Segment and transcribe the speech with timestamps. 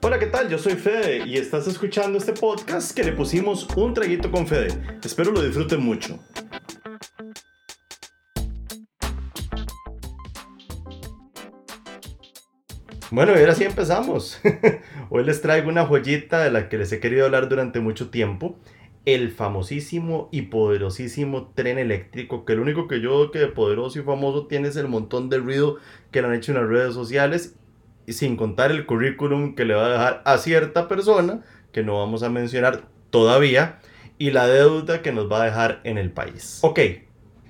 [0.00, 0.48] Hola, ¿qué tal?
[0.48, 4.68] Yo soy Fede y estás escuchando este podcast que le pusimos un traguito con Fede.
[5.02, 6.20] Espero lo disfruten mucho.
[13.10, 14.40] Bueno, y ahora sí empezamos.
[15.10, 18.56] Hoy les traigo una joyita de la que les he querido hablar durante mucho tiempo.
[19.04, 24.02] El famosísimo y poderosísimo tren eléctrico, que lo único que yo que de poderoso y
[24.02, 25.78] famoso tiene es el montón de ruido
[26.12, 27.56] que le han hecho en las redes sociales,
[28.12, 32.22] sin contar el currículum que le va a dejar a cierta persona, que no vamos
[32.22, 33.78] a mencionar todavía,
[34.18, 36.58] y la deuda que nos va a dejar en el país.
[36.62, 36.80] Ok,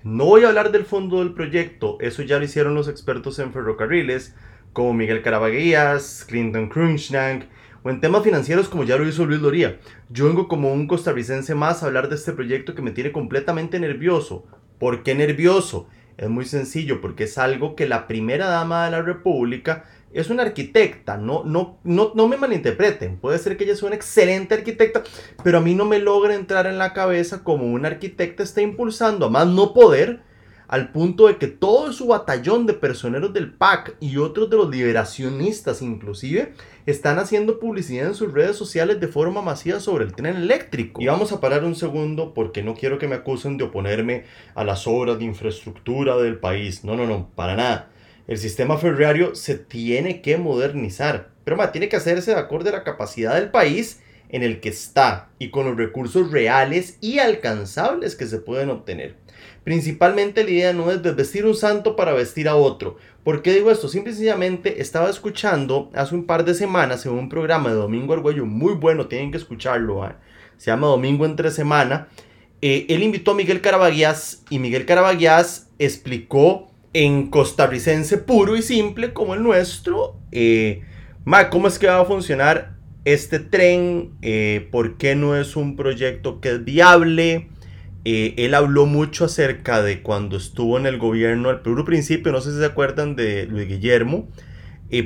[0.05, 3.53] no voy a hablar del fondo del proyecto, eso ya lo hicieron los expertos en
[3.53, 4.35] ferrocarriles,
[4.73, 7.45] como Miguel Carabaguías, Clinton Cruikshank,
[7.83, 9.79] o en temas financieros como ya lo hizo Luis Loría.
[10.11, 13.81] Yo vengo como un costarricense más a hablar de este proyecto que me tiene completamente
[13.81, 14.47] nervioso.
[14.79, 15.89] ¿Por qué nervioso?
[16.17, 20.43] Es muy sencillo, porque es algo que la primera dama de la República es una
[20.43, 25.03] arquitecta, no, no, no, no me malinterpreten, puede ser que ella sea una excelente arquitecta,
[25.45, 29.27] pero a mí no me logra entrar en la cabeza como una arquitecta está impulsando
[29.27, 30.21] a más no poder
[30.69, 34.71] al punto de que todo su batallón de personeros del PAC y otros de los
[34.71, 36.53] liberacionistas inclusive
[36.85, 41.01] están haciendo publicidad en sus redes sociales de forma masiva sobre el tren eléctrico.
[41.01, 44.25] Y vamos a parar un segundo porque no quiero que me acusen de oponerme
[44.55, 46.85] a las obras de infraestructura del país.
[46.85, 47.91] No, no, no, para nada.
[48.29, 52.85] El sistema ferroviario se tiene que modernizar, pero tiene que hacerse de acuerdo a la
[52.85, 58.27] capacidad del país en el que está y con los recursos reales y alcanzables que
[58.27, 59.17] se pueden obtener.
[59.65, 62.99] Principalmente la idea no es desvestir un santo para vestir a otro.
[63.25, 63.89] ¿Por qué digo esto?
[63.89, 68.13] Simple y sencillamente estaba escuchando hace un par de semanas en un programa de Domingo
[68.13, 70.07] Argüello muy bueno, tienen que escucharlo.
[70.07, 70.13] ¿eh?
[70.59, 72.09] Se llama Domingo entre semana.
[72.61, 79.13] Eh, él invitó a Miguel Carabaguías y Miguel Carabaguías explicó en costarricense puro y simple
[79.13, 80.83] como el nuestro eh,
[81.51, 86.41] cómo es que va a funcionar este tren, eh, por qué no es un proyecto
[86.41, 87.49] que es viable.
[88.05, 92.41] Eh, él habló mucho acerca de cuando estuvo en el gobierno al puro principio, no
[92.41, 94.29] sé si se acuerdan de Luis Guillermo,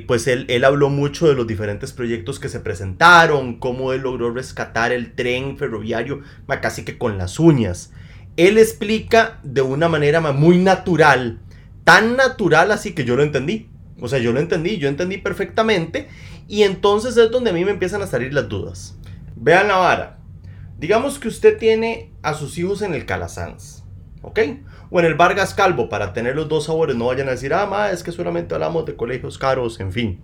[0.07, 4.31] pues él, él, habló mucho de los diferentes proyectos que se presentaron, cómo él logró
[4.31, 6.21] rescatar el tren ferroviario
[6.61, 7.93] casi que con las uñas.
[8.37, 11.41] Él explica de una manera muy natural,
[11.85, 13.69] tan natural así que yo lo entendí.
[14.01, 16.09] O sea, yo lo entendí, yo entendí perfectamente
[16.49, 18.97] y entonces es donde a mí me empiezan a salir las dudas.
[19.37, 20.19] Vean la vara.
[20.79, 23.85] Digamos que usted tiene a sus hijos en el Calasanz,
[24.23, 24.41] ¿ok?
[24.91, 26.97] O en el Vargas Calvo, para tener los dos sabores.
[26.97, 30.21] No vayan a decir, ah, ma, es que solamente hablamos de colegios caros, en fin.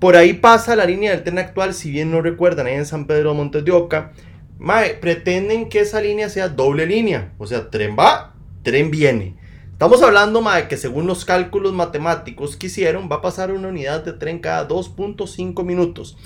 [0.00, 3.06] Por ahí pasa la línea del tren actual, si bien no recuerdan, ahí en San
[3.06, 4.12] Pedro Montes de Oca.
[4.58, 7.32] Mae, pretenden que esa línea sea doble línea.
[7.38, 8.34] O sea, tren va,
[8.64, 9.36] tren viene.
[9.82, 14.04] Estamos hablando, de que según los cálculos matemáticos que hicieron, va a pasar una unidad
[14.04, 16.16] de tren cada 2.5 minutos.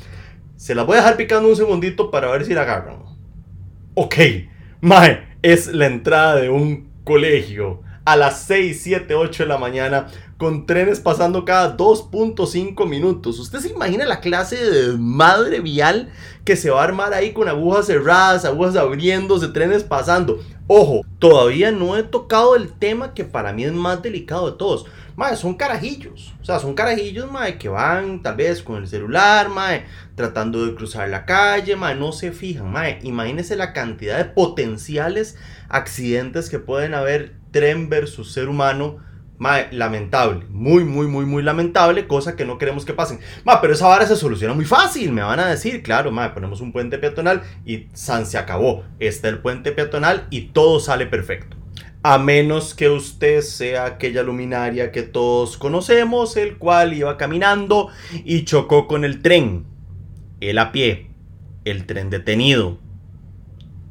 [0.57, 2.99] Se la voy a dejar picando un segundito para ver si la agarran.
[3.95, 4.15] Ok,
[4.83, 10.07] mae, es la entrada de un colegio a las 6, 7, 8 de la mañana
[10.39, 13.39] con trenes pasando cada 2.5 minutos.
[13.41, 16.11] ¿Usted se imagina la clase de madre vial
[16.45, 20.41] que se va a armar ahí con agujas cerradas, agujas abriéndose, trenes pasando?
[20.69, 24.87] Ojo, todavía no he tocado el tema que para mí es más delicado de todos.
[25.17, 26.35] Mae, son carajillos.
[26.43, 29.85] O sea, son carajillos, mae, que van tal vez con el celular, mae,
[30.15, 33.01] tratando de cruzar la calle, mae, no se fijan, mae.
[33.03, 35.37] Imagínense la cantidad de potenciales
[35.69, 38.99] accidentes que pueden haber tren versus ser humano
[39.71, 43.19] lamentable, muy, muy, muy, muy lamentable, cosa que no queremos que pasen.
[43.45, 46.61] Ma, pero esa vara se soluciona muy fácil, me van a decir, claro, ma, ponemos
[46.61, 48.85] un puente peatonal y San se acabó.
[48.99, 51.57] Está el puente peatonal y todo sale perfecto.
[52.03, 57.89] A menos que usted sea aquella luminaria que todos conocemos, el cual iba caminando
[58.25, 59.65] y chocó con el tren.
[60.41, 61.11] Él a pie,
[61.65, 62.79] el tren detenido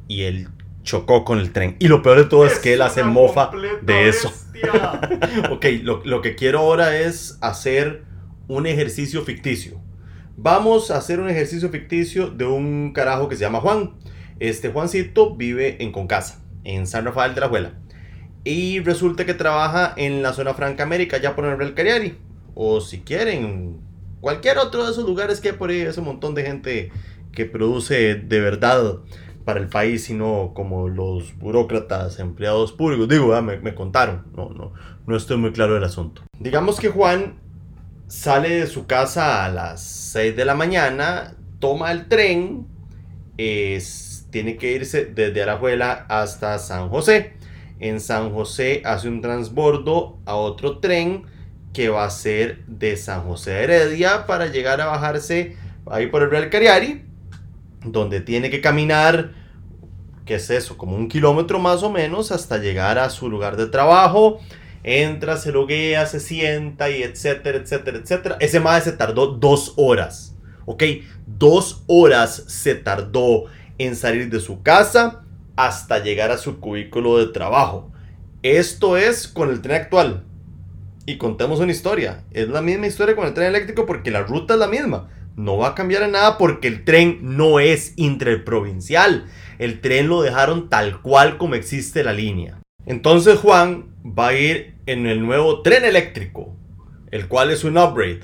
[0.08, 0.50] y él
[0.86, 1.76] chocó con el tren.
[1.80, 3.52] Y lo peor de todo es, que él hace mofa
[3.82, 4.32] de eso.
[5.52, 8.04] ok, lo, que quiero ahora es hacer
[8.48, 9.82] un ejercicio ficticio.
[10.38, 13.96] Vamos a hacer un ejercicio ficticio de un carajo que se llama Juan.
[14.40, 17.74] Este Juancito vive en Concasa, en San Rafael de la Juela.
[18.44, 22.18] Y resulta que trabaja en la zona Franca América, ya por el Cariari.
[22.54, 23.82] O si quieren,
[24.22, 26.92] cualquier otro de esos lugares que hay por ahí, ese montón de gente
[27.32, 29.00] que produce de verdad
[29.46, 33.08] para el país, sino como los burócratas, empleados públicos.
[33.08, 34.74] Digo, me, me, contaron, no, no,
[35.06, 36.24] no estoy muy claro del asunto.
[36.40, 37.40] Digamos que Juan
[38.08, 42.68] sale de su casa a las 6 de la mañana, toma el tren,
[43.38, 47.34] es, tiene que irse desde Arajuela hasta San José.
[47.80, 51.26] En San José hace un transbordo a otro tren
[51.74, 55.58] que va a ser de San José de Heredia para llegar a bajarse
[55.88, 57.04] ahí por el Real Cariari,
[57.92, 59.32] donde tiene que caminar,
[60.26, 60.78] ¿qué es eso?
[60.78, 64.40] Como un kilómetro más o menos hasta llegar a su lugar de trabajo.
[64.84, 68.38] Entra, se loguea, se sienta y etcétera, etcétera, etcétera.
[68.40, 70.36] Ese mae se tardó dos horas.
[70.66, 70.84] ¿Ok?
[71.26, 73.46] Dos horas se tardó
[73.78, 75.24] en salir de su casa
[75.56, 77.92] hasta llegar a su cubículo de trabajo.
[78.44, 80.24] Esto es con el tren actual.
[81.08, 82.24] Y contemos una historia.
[82.32, 85.10] Es la misma historia con el tren eléctrico porque la ruta es la misma.
[85.36, 89.26] No va a cambiar en nada porque el tren no es interprovincial.
[89.60, 92.60] El tren lo dejaron tal cual como existe la línea.
[92.86, 96.56] Entonces Juan va a ir en el nuevo tren eléctrico,
[97.12, 98.22] el cual es un upgrade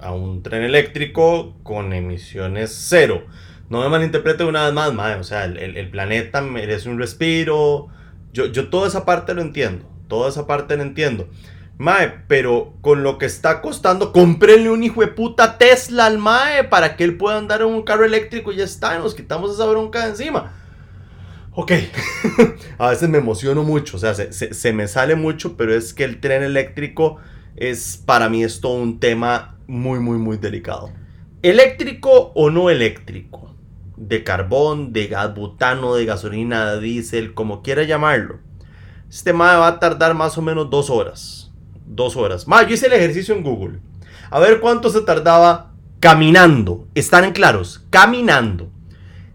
[0.00, 3.24] a un tren eléctrico con emisiones cero.
[3.70, 5.20] No me malinterprete una vez más, madre.
[5.20, 7.88] O sea, el, planeta merece un respiro.
[8.32, 9.88] Yo, yo toda esa parte lo entiendo.
[10.08, 11.28] Toda esa parte lo entiendo.
[11.76, 16.64] Mae, pero con lo que está costando, cómprenle un hijo de puta Tesla al Mae
[16.64, 19.66] para que él pueda andar en un carro eléctrico y ya está, nos quitamos esa
[19.66, 20.52] bronca de encima.
[21.52, 21.72] Ok,
[22.78, 26.04] a veces me emociono mucho, o sea, se, se, me sale mucho, pero es que
[26.04, 27.18] el tren eléctrico
[27.56, 30.92] es para mí es todo un tema muy, muy, muy delicado.
[31.42, 33.54] ¿Eléctrico o no eléctrico?
[33.96, 38.38] De carbón, de gas butano, de gasolina, de diésel, como quiera llamarlo.
[39.08, 41.43] Este Mae va a tardar más o menos dos horas
[41.86, 42.46] dos horas.
[42.48, 43.80] Más, yo hice el ejercicio en Google.
[44.30, 46.86] A ver cuánto se tardaba caminando.
[46.94, 48.70] Están claros, caminando.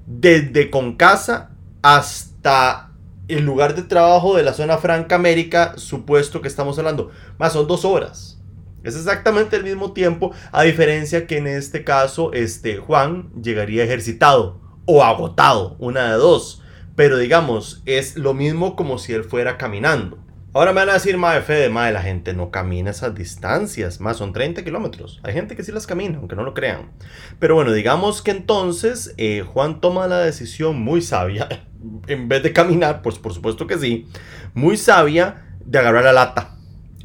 [0.05, 1.51] Desde con casa
[1.81, 2.91] hasta
[3.27, 7.11] el lugar de trabajo de la zona Franca América, supuesto que estamos hablando.
[7.37, 8.39] Más, son dos horas.
[8.83, 14.61] Es exactamente el mismo tiempo, a diferencia que en este caso, este Juan llegaría ejercitado
[14.85, 16.63] o agotado, una de dos.
[16.95, 20.17] Pero digamos, es lo mismo como si él fuera caminando.
[20.51, 24.17] Ahora me van a decir, madre Fede, madre, la gente no camina esas distancias, más
[24.17, 25.19] son 30 kilómetros.
[25.21, 26.89] Hay gente que sí las camina, aunque no lo crean.
[27.37, 31.47] Pero bueno, digamos que entonces eh, Juan toma la decisión muy sabia,
[32.07, 34.07] en vez de caminar, pues por supuesto que sí,
[34.55, 36.57] muy sabia de agarrar la lata.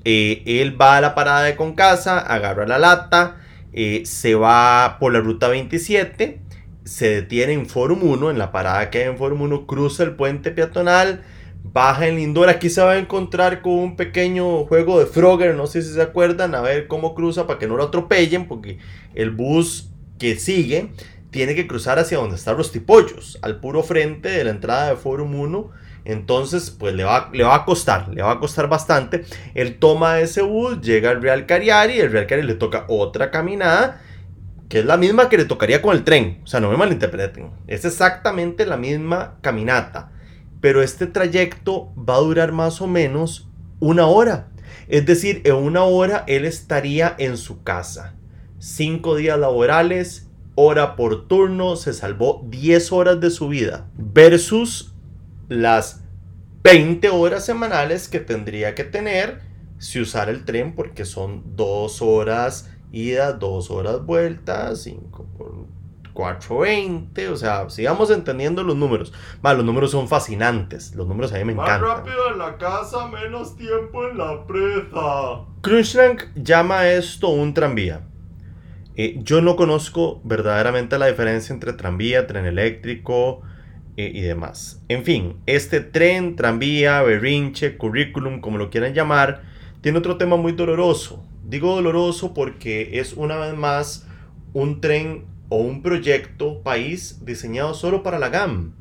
[0.06, 3.36] Eh, él va a la parada de Concasa, agarra la lata,
[3.74, 6.40] eh, se va por la ruta 27,
[6.84, 10.16] se detiene en Forum 1, en la parada que hay en Forum 1, cruza el
[10.16, 11.24] puente peatonal
[11.64, 12.48] baja en Lindor.
[12.48, 16.02] Aquí se va a encontrar con un pequeño juego de Frogger, no sé si se
[16.02, 18.78] acuerdan, a ver cómo cruza para que no lo atropellen, porque
[19.14, 20.92] el bus que sigue
[21.30, 24.96] tiene que cruzar hacia donde están los tipollos, al puro frente de la entrada de
[24.96, 25.70] Forum 1.
[26.04, 29.24] Entonces, pues le va, le va a costar, le va a costar bastante.
[29.54, 34.02] Él toma ese bus, llega al Real Cariari, el Real Cariari le toca otra caminada,
[34.68, 36.42] que es la misma que le tocaría con el tren.
[36.44, 37.50] O sea, no me malinterpreten.
[37.66, 40.10] Es exactamente la misma caminata
[40.64, 43.50] pero este trayecto va a durar más o menos
[43.80, 44.48] una hora.
[44.88, 48.14] Es decir, en una hora él estaría en su casa.
[48.58, 54.94] Cinco días laborales, hora por turno, se salvó 10 horas de su vida versus
[55.50, 56.00] las
[56.62, 59.42] 20 horas semanales que tendría que tener
[59.76, 65.73] si usara el tren porque son dos horas ida, dos horas vuelta, 5 por
[66.14, 69.12] 420, o sea, sigamos entendiendo los números.
[69.42, 71.82] los números son fascinantes, los números a mí me encantan.
[71.82, 75.44] Más rápido en la casa, menos tiempo en la presa.
[75.60, 78.02] Crunchrank llama esto un tranvía.
[78.96, 83.42] Eh, yo no conozco verdaderamente la diferencia entre tranvía, tren eléctrico
[83.96, 84.80] eh, y demás.
[84.88, 89.42] En fin, este tren, tranvía, berrinche, currículum, como lo quieran llamar,
[89.80, 91.24] tiene otro tema muy doloroso.
[91.42, 94.06] Digo doloroso porque es una vez más
[94.52, 98.74] un tren o un proyecto país diseñado solo para la GAM.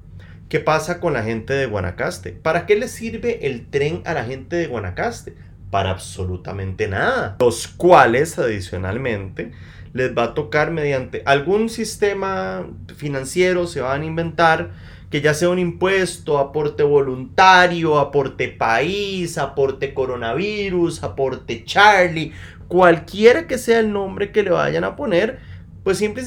[0.50, 2.32] ¿Qué pasa con la gente de Guanacaste?
[2.32, 5.36] ¿Para qué le sirve el tren a la gente de Guanacaste?
[5.72, 7.38] Para absolutamente nada.
[7.40, 9.52] Los cuales, adicionalmente,
[9.94, 14.72] les va a tocar mediante algún sistema financiero, se van a inventar,
[15.10, 22.34] que ya sea un impuesto, aporte voluntario, aporte país, aporte coronavirus, aporte Charlie,
[22.68, 25.40] cualquiera que sea el nombre que le vayan a poner,
[25.84, 26.24] pues simple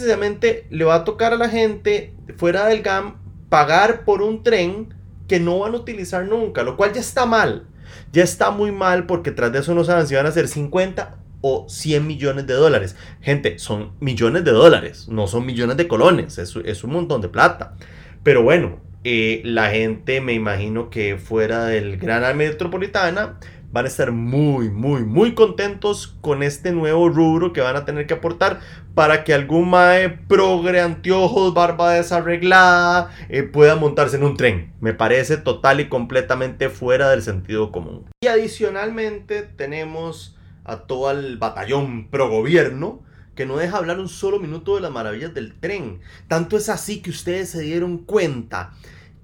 [0.71, 3.17] le va a tocar a la gente fuera del GAM
[3.49, 4.95] pagar por un tren
[5.29, 7.67] que no van a utilizar nunca, lo cual ya está mal.
[8.13, 11.19] Ya está muy mal porque tras de eso no saben si van a ser 50
[11.41, 12.97] o 100 millones de dólares.
[13.21, 17.29] Gente, son millones de dólares, no son millones de colones, es, es un montón de
[17.29, 17.77] plata.
[18.23, 23.39] Pero bueno, eh, la gente me imagino que fuera del gran área metropolitana
[23.77, 28.07] van a estar muy, muy, muy contentos con este nuevo rubro que van a tener
[28.07, 28.61] que aportar
[28.95, 34.73] para que algún mae progre, anteojos, barba desarreglada eh, pueda montarse en un tren.
[34.81, 38.07] Me parece total y completamente fuera del sentido común.
[38.23, 43.03] Y adicionalmente tenemos a todo el batallón pro gobierno
[43.35, 46.01] que no deja hablar un solo minuto de las maravillas del tren.
[46.29, 48.73] Tanto es así que ustedes se dieron cuenta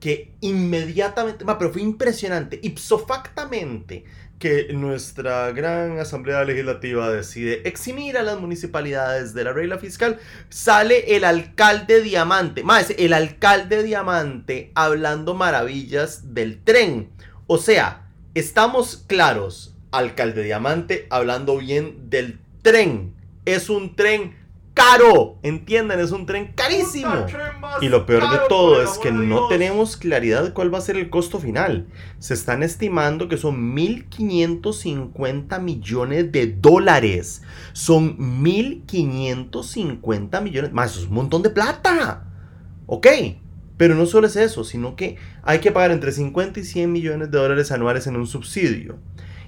[0.02, 4.04] que inmediatamente, pero fue impresionante, ipsofactamente,
[4.42, 10.18] que nuestra gran Asamblea Legislativa decide eximir a las municipalidades de la regla fiscal,
[10.48, 17.10] sale el alcalde Diamante, más el alcalde Diamante hablando maravillas del tren.
[17.46, 23.14] O sea, estamos claros, alcalde Diamante hablando bien del tren.
[23.44, 24.34] Es un tren
[24.74, 25.38] caro.
[25.42, 27.26] Entiendan, es un tren carísimo.
[27.80, 30.96] Y lo peor de todo es que no tenemos claridad de cuál va a ser
[30.96, 31.88] el costo final.
[32.18, 37.42] Se están estimando que son 1.550 millones de dólares.
[37.72, 40.72] Son 1.550 millones.
[40.72, 42.24] Más, es un montón de plata.
[42.86, 43.06] Ok.
[43.76, 47.30] Pero no solo es eso, sino que hay que pagar entre 50 y 100 millones
[47.30, 48.98] de dólares anuales en un subsidio.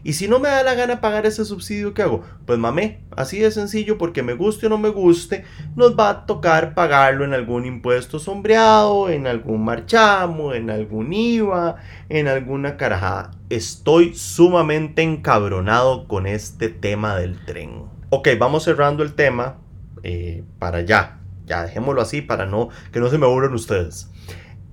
[0.04, 2.22] Y si no me da la gana pagar ese subsidio, ¿qué hago?
[2.44, 5.44] Pues mamé, así de sencillo, porque me guste o no me guste,
[5.76, 11.76] nos va a tocar pagarlo en algún impuesto sombreado, en algún marchamo, en algún IVA,
[12.10, 13.30] en alguna carajada.
[13.48, 17.84] Estoy sumamente encabronado con este tema del tren.
[18.10, 19.56] Ok, vamos cerrando el tema
[20.02, 21.20] eh, para ya.
[21.46, 24.10] Ya dejémoslo así para no que no se me aburran ustedes.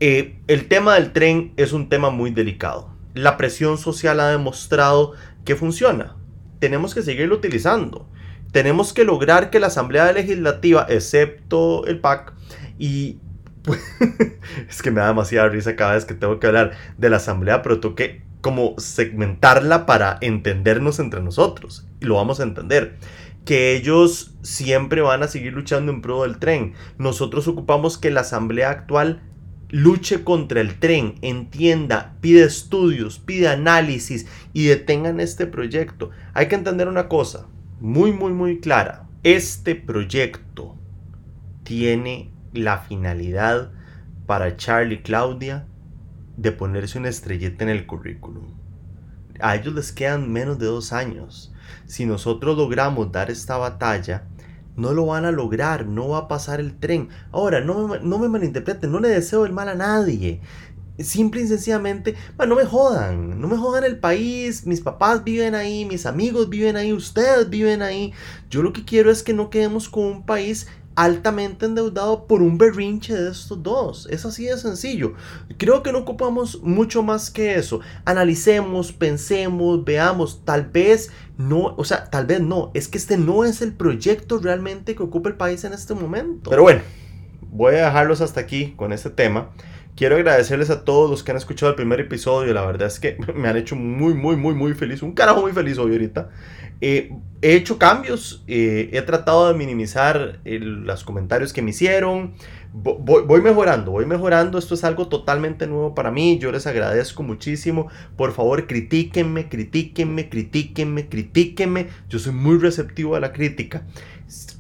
[0.02, 5.14] Eh, el tema del tren es un tema muy delicado la presión social ha demostrado
[5.46, 6.16] que funciona.
[6.60, 8.08] Tenemos que seguirlo utilizando.
[8.52, 12.34] Tenemos que lograr que la Asamblea Legislativa, excepto el PAC,
[12.78, 13.20] y
[14.70, 17.62] es que me da demasiada risa cada vez que tengo que hablar de la Asamblea,
[17.62, 21.88] pero tengo que como segmentarla para entendernos entre nosotros.
[22.02, 22.98] Y lo vamos a entender.
[23.46, 26.74] Que ellos siempre van a seguir luchando en pro del tren.
[26.98, 29.22] Nosotros ocupamos que la Asamblea actual
[29.72, 36.12] luche contra el tren, entienda, pide estudios, pide análisis y detengan este proyecto.
[36.34, 37.48] Hay que entender una cosa
[37.80, 39.08] muy, muy, muy clara.
[39.24, 40.76] Este proyecto
[41.64, 43.72] tiene la finalidad
[44.26, 45.66] para Charlie y Claudia
[46.36, 48.54] de ponerse una estrellita en el currículum.
[49.40, 51.54] A ellos les quedan menos de dos años.
[51.86, 54.28] Si nosotros logramos dar esta batalla,
[54.82, 57.10] no lo van a lograr, no va a pasar el tren.
[57.32, 60.42] Ahora, no, no me malinterpreten, no le deseo el mal a nadie.
[60.98, 65.86] Simple y sencillamente, no me jodan, no me jodan el país, mis papás viven ahí,
[65.86, 68.14] mis amigos viven ahí, ustedes viven ahí.
[68.50, 72.58] Yo lo que quiero es que no quedemos con un país altamente endeudado por un
[72.58, 74.08] berrinche de estos dos.
[74.10, 75.14] Es así de sencillo.
[75.58, 77.80] Creo que no ocupamos mucho más que eso.
[78.06, 83.46] Analicemos, pensemos, veamos, tal vez no, o sea, tal vez no, es que este no
[83.46, 86.50] es el proyecto realmente que ocupa el país en este momento.
[86.50, 86.82] Pero bueno,
[87.52, 89.50] voy a dejarlos hasta aquí con este tema.
[89.96, 92.54] Quiero agradecerles a todos los que han escuchado el primer episodio.
[92.54, 95.02] La verdad es que me han hecho muy, muy, muy, muy feliz.
[95.02, 96.30] Un carajo muy feliz hoy ahorita.
[96.82, 98.44] Eh, he hecho cambios.
[98.48, 102.34] Eh, he tratado de minimizar los comentarios que me hicieron.
[102.74, 104.58] Voy, voy, mejorando, voy mejorando.
[104.58, 106.40] Esto es algo totalmente nuevo para mí.
[106.40, 107.90] Yo les agradezco muchísimo.
[108.16, 111.88] Por favor, critíquenme, critíquenme, critíquenme, critíquenme.
[112.08, 113.86] Yo soy muy receptivo a la crítica.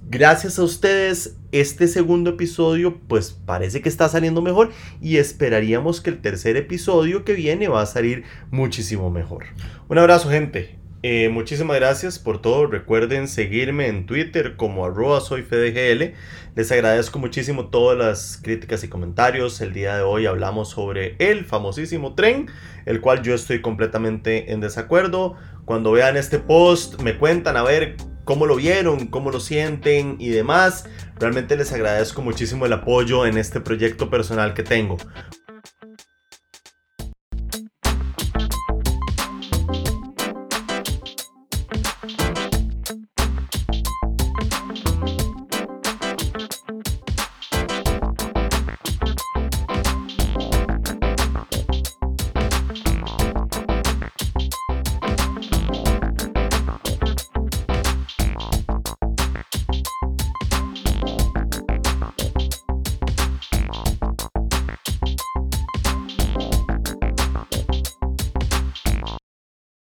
[0.09, 6.09] Gracias a ustedes, este segundo episodio pues parece que está saliendo mejor y esperaríamos que
[6.09, 9.45] el tercer episodio que viene va a salir muchísimo mejor.
[9.87, 10.80] Un abrazo gente.
[11.03, 12.67] Eh, muchísimas gracias por todo.
[12.67, 16.13] Recuerden seguirme en Twitter como arroba soyfdgl.
[16.55, 19.61] Les agradezco muchísimo todas las críticas y comentarios.
[19.61, 22.51] El día de hoy hablamos sobre el famosísimo tren,
[22.85, 25.35] el cual yo estoy completamente en desacuerdo.
[25.65, 30.29] Cuando vean este post me cuentan a ver cómo lo vieron, cómo lo sienten y
[30.29, 30.87] demás.
[31.19, 34.97] Realmente les agradezco muchísimo el apoyo en este proyecto personal que tengo.